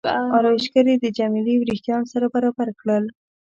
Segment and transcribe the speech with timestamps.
[0.35, 3.03] ارایشګرې د جميله وریښتان سره برابر کړل.